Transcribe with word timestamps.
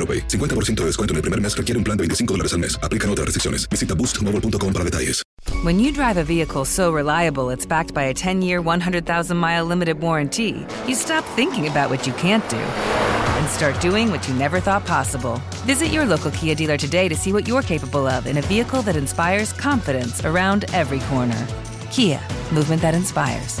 AroPay. 0.00 0.26
50% 0.28 0.80
de 0.80 0.86
descuento 0.86 1.12
en 1.12 1.16
el 1.16 1.22
primer 1.22 1.40
mes 1.40 1.54
requiere 1.54 1.76
un 1.76 1.84
plan 1.84 1.96
de 1.98 2.02
25 2.04 2.32
dólares 2.34 2.54
al 2.54 2.60
mes. 2.60 2.78
Aplican 2.82 3.10
otras 3.10 3.26
restricciones. 3.26 3.68
Visita 3.68 3.94
boostmobile.com 3.94 4.72
para 4.72 4.84
detalles. 4.84 5.22
When 5.62 5.78
you 5.78 5.92
drive 5.92 6.16
a 6.16 6.24
vehicle 6.24 6.64
so 6.64 6.90
reliable 6.90 7.50
it's 7.50 7.66
backed 7.66 7.92
by 7.92 8.04
a 8.04 8.14
10 8.14 8.40
year, 8.40 8.62
100,000 8.62 9.36
mile 9.36 9.66
limited 9.66 10.00
warranty, 10.00 10.64
you 10.86 10.94
stop 10.94 11.24
thinking 11.36 11.66
about 11.66 11.90
what 11.90 12.06
you 12.06 12.14
can't 12.14 12.48
do 12.48 12.56
and 12.56 13.48
start 13.48 13.78
doing 13.80 14.10
what 14.10 14.26
you 14.28 14.34
never 14.34 14.60
thought 14.60 14.86
possible. 14.86 15.40
Visit 15.66 15.88
your 15.88 16.06
local 16.06 16.30
Kia 16.30 16.54
dealer 16.54 16.76
today 16.76 17.08
to 17.08 17.14
see 17.14 17.32
what 17.32 17.46
you're 17.46 17.62
capable 17.62 18.06
of 18.06 18.26
in 18.26 18.38
a 18.38 18.42
vehicle 18.42 18.82
that 18.82 18.96
inspires 18.96 19.52
confidence 19.52 20.24
around 20.24 20.64
every 20.72 21.00
corner. 21.10 21.46
Kia, 21.90 22.20
movement 22.52 22.80
that 22.82 22.94
inspires. 22.94 23.60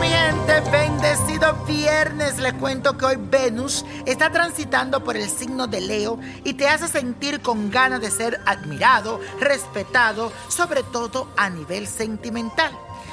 Mi 0.00 0.08
gente, 0.08 0.60
bendecido 0.70 1.54
viernes. 1.66 2.38
Les 2.38 2.52
cuento 2.54 2.96
que 2.96 3.04
hoy 3.04 3.16
Venus 3.18 3.84
está 4.06 4.30
transitando 4.30 5.02
por 5.04 5.16
el 5.16 5.28
signo 5.28 5.66
de 5.66 5.80
Leo 5.80 6.18
y 6.44 6.54
te 6.54 6.68
hace 6.68 6.88
sentir 6.88 7.40
con 7.40 7.70
ganas 7.70 8.00
de 8.00 8.10
ser 8.10 8.40
admirado, 8.46 9.20
respetado, 9.40 10.32
sobre 10.48 10.82
todo 10.82 11.28
a 11.36 11.50
nivel 11.50 11.86
sentimental. 11.86 12.72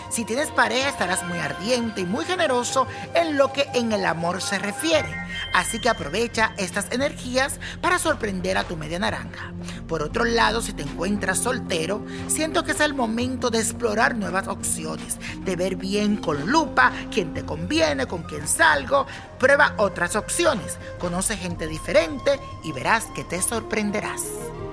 Si 0.09 0.25
tienes 0.25 0.50
pareja 0.50 0.89
estarás 0.89 1.23
muy 1.23 1.38
ardiente 1.38 2.01
y 2.01 2.06
muy 2.06 2.25
generoso 2.25 2.88
en 3.13 3.38
lo 3.38 3.51
que 3.51 3.68
en 3.73 3.91
el 3.91 4.06
amor 4.06 4.41
se 4.41 4.57
refiere. 4.57 5.09
Así 5.53 5.79
que 5.79 5.89
aprovecha 5.89 6.53
estas 6.57 6.91
energías 6.91 7.59
para 7.81 8.00
sorprender 8.00 8.57
a 8.57 8.63
tu 8.63 8.78
media 8.78 9.00
naranja. 9.00 9.53
Por 9.89 10.03
otro 10.03 10.23
lado, 10.23 10.61
si 10.61 10.72
te 10.72 10.83
encuentras 10.83 11.39
soltero, 11.39 12.05
siento 12.27 12.63
que 12.63 12.73
es 12.73 12.79
el 12.79 12.94
momento 12.94 13.50
de 13.50 13.57
explorar 13.57 14.16
nuevas 14.16 14.47
opciones, 14.47 15.17
de 15.44 15.55
ver 15.55 15.77
bien 15.77 16.17
con 16.17 16.50
lupa 16.50 16.94
quién 17.11 17.33
te 17.33 17.44
conviene, 17.44 18.05
con 18.05 18.22
quién 18.22 18.47
salgo. 18.47 19.07
Prueba 19.39 19.73
otras 19.77 20.16
opciones, 20.16 20.77
conoce 21.00 21.35
gente 21.38 21.67
diferente 21.67 22.39
y 22.63 22.72
verás 22.72 23.07
que 23.16 23.23
te 23.23 23.41
sorprenderás. 23.41 24.25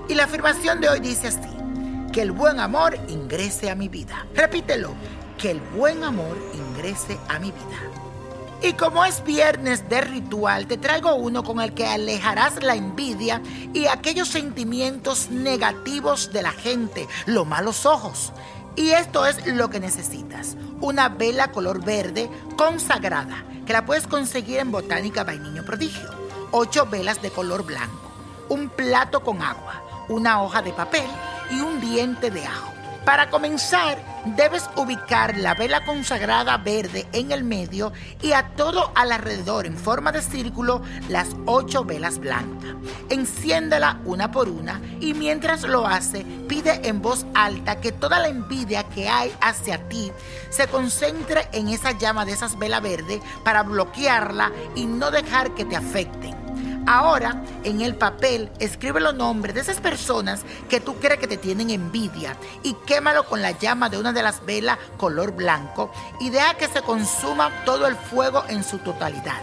Y 0.06 0.14
la 0.14 0.24
afirmación 0.24 0.82
de 0.82 0.90
hoy 0.90 1.00
dice 1.00 1.28
así, 1.28 1.56
que 2.12 2.20
el 2.20 2.32
buen 2.32 2.60
amor 2.60 2.98
ingrese 3.08 3.70
a 3.70 3.74
mi 3.74 3.88
vida. 3.88 4.26
Repítelo, 4.34 4.94
que 5.38 5.50
el 5.50 5.60
buen 5.60 6.04
amor 6.04 6.36
ingrese 6.52 7.18
a 7.28 7.38
mi 7.38 7.52
vida. 7.52 8.05
Y 8.62 8.72
como 8.72 9.04
es 9.04 9.22
viernes 9.22 9.88
de 9.88 10.00
ritual, 10.00 10.66
te 10.66 10.78
traigo 10.78 11.14
uno 11.14 11.44
con 11.44 11.60
el 11.60 11.74
que 11.74 11.86
alejarás 11.86 12.62
la 12.62 12.74
envidia 12.74 13.42
y 13.74 13.86
aquellos 13.86 14.28
sentimientos 14.28 15.30
negativos 15.30 16.32
de 16.32 16.42
la 16.42 16.52
gente, 16.52 17.06
los 17.26 17.46
malos 17.46 17.84
ojos. 17.84 18.32
Y 18.74 18.90
esto 18.90 19.26
es 19.26 19.46
lo 19.46 19.70
que 19.70 19.80
necesitas. 19.80 20.56
Una 20.80 21.08
vela 21.08 21.50
color 21.52 21.84
verde 21.84 22.30
consagrada, 22.56 23.44
que 23.66 23.72
la 23.72 23.84
puedes 23.84 24.06
conseguir 24.06 24.58
en 24.58 24.70
Botánica 24.70 25.24
Vainiño 25.24 25.64
Prodigio. 25.64 26.10
Ocho 26.50 26.86
velas 26.86 27.20
de 27.22 27.30
color 27.30 27.64
blanco. 27.64 28.10
Un 28.48 28.68
plato 28.68 29.20
con 29.20 29.42
agua. 29.42 29.82
Una 30.08 30.42
hoja 30.42 30.62
de 30.62 30.72
papel 30.72 31.08
y 31.50 31.60
un 31.60 31.80
diente 31.80 32.30
de 32.30 32.46
ajo. 32.46 32.75
Para 33.06 33.30
comenzar, 33.30 33.98
debes 34.36 34.68
ubicar 34.74 35.36
la 35.36 35.54
vela 35.54 35.84
consagrada 35.84 36.56
verde 36.56 37.06
en 37.12 37.30
el 37.30 37.44
medio 37.44 37.92
y 38.20 38.32
a 38.32 38.48
todo 38.56 38.90
alrededor 38.96 39.64
en 39.64 39.78
forma 39.78 40.10
de 40.10 40.20
círculo 40.20 40.82
las 41.08 41.28
ocho 41.46 41.84
velas 41.84 42.18
blancas. 42.18 42.74
Enciéndela 43.08 44.00
una 44.04 44.32
por 44.32 44.48
una 44.48 44.80
y 44.98 45.14
mientras 45.14 45.62
lo 45.62 45.86
hace, 45.86 46.26
pide 46.48 46.88
en 46.88 47.00
voz 47.00 47.26
alta 47.32 47.80
que 47.80 47.92
toda 47.92 48.18
la 48.18 48.26
envidia 48.26 48.82
que 48.82 49.08
hay 49.08 49.32
hacia 49.40 49.88
ti 49.88 50.10
se 50.50 50.66
concentre 50.66 51.48
en 51.52 51.68
esa 51.68 51.96
llama 51.96 52.24
de 52.24 52.32
esas 52.32 52.58
velas 52.58 52.82
verdes 52.82 53.20
para 53.44 53.62
bloquearla 53.62 54.50
y 54.74 54.84
no 54.84 55.12
dejar 55.12 55.54
que 55.54 55.64
te 55.64 55.76
afecten. 55.76 56.35
Ahora, 56.86 57.42
en 57.64 57.80
el 57.80 57.96
papel, 57.96 58.48
escribe 58.60 59.00
los 59.00 59.12
nombres 59.12 59.56
de 59.56 59.60
esas 59.60 59.80
personas 59.80 60.44
que 60.68 60.78
tú 60.78 60.94
crees 61.00 61.18
que 61.18 61.26
te 61.26 61.36
tienen 61.36 61.70
envidia 61.70 62.36
y 62.62 62.74
quémalo 62.86 63.26
con 63.26 63.42
la 63.42 63.50
llama 63.50 63.88
de 63.88 63.98
una 63.98 64.12
de 64.12 64.22
las 64.22 64.46
velas 64.46 64.78
color 64.96 65.32
blanco 65.32 65.90
y 66.20 66.30
deja 66.30 66.54
que 66.54 66.68
se 66.68 66.82
consuma 66.82 67.50
todo 67.64 67.88
el 67.88 67.96
fuego 67.96 68.44
en 68.48 68.62
su 68.62 68.78
totalidad. 68.78 69.42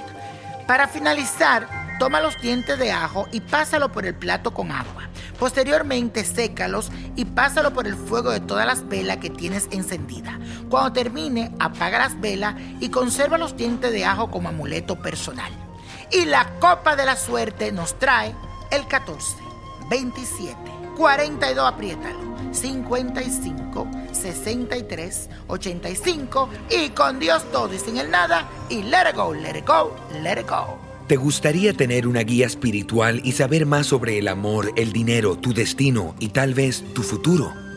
Para 0.68 0.88
finalizar, 0.88 1.68
toma 2.00 2.22
los 2.22 2.40
dientes 2.42 2.80
de 2.80 2.94
ajo 2.94 3.28
y 3.34 3.42
pásalo 3.42 3.92
por 3.92 4.06
el 4.06 4.16
plato 4.16 4.53
con 4.53 4.72
agua. 4.72 5.09
Posteriormente, 5.38 6.24
sécalos 6.24 6.92
y 7.18 7.26
pásalo 7.26 7.74
por 7.74 7.88
el 7.88 7.96
fuego 7.96 8.32
de 8.32 8.40
todas 8.40 8.66
las 8.66 8.88
velas 8.88 9.18
que 9.18 9.30
tienes 9.30 9.68
encendidas. 9.72 10.36
Cuando 10.70 10.94
termine, 10.94 11.53
apaga 11.59 12.00
las 12.00 12.22
velas 12.22 12.56
y 12.80 12.88
conserva 12.88 13.38
los 13.38 13.58
dientes 13.58 13.92
de 13.92 14.06
ajo 14.06 14.32
como 14.32 14.48
amuleto 14.48 14.96
personal. 15.02 15.63
Y 16.14 16.26
la 16.26 16.60
copa 16.60 16.96
de 16.96 17.06
la 17.06 17.16
suerte 17.16 17.72
nos 17.72 17.98
trae 17.98 18.36
el 18.72 18.88
14, 18.88 19.36
27, 19.90 20.56
42, 20.96 21.66
apriétalo, 21.66 22.36
55, 22.52 23.88
63, 24.12 25.30
85 25.48 26.50
y 26.70 26.90
con 26.90 27.20
Dios 27.20 27.44
todo 27.52 27.74
y 27.74 27.80
sin 27.80 27.98
el 27.98 28.12
nada 28.12 28.48
y 28.70 28.84
let 28.84 29.10
it 29.10 29.16
go, 29.16 29.34
let 29.34 29.58
it 29.58 29.68
go, 29.68 29.96
let 30.22 30.40
it 30.40 30.48
go. 30.48 30.78
¿Te 31.08 31.18
gustaría 31.18 31.74
tener 31.74 32.08
una 32.08 32.22
guía 32.22 32.46
espiritual 32.46 33.20
y 33.24 33.32
saber 33.34 33.66
más 33.66 33.88
sobre 33.88 34.20
el 34.20 34.28
amor, 34.28 34.72
el 34.76 34.94
dinero, 34.94 35.36
tu 35.36 35.54
destino 35.54 36.16
y 36.20 36.30
tal 36.30 36.54
vez 36.54 36.84
tu 36.94 37.02
futuro? 37.04 37.63